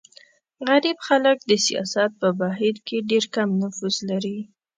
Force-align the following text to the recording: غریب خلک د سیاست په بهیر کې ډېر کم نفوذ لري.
غریب 0.67 0.97
خلک 1.07 1.37
د 1.49 1.51
سیاست 1.65 2.11
په 2.21 2.27
بهیر 2.39 2.75
کې 2.87 2.97
ډېر 3.09 3.25
کم 3.35 3.49
نفوذ 3.61 3.95
لري. 4.09 4.37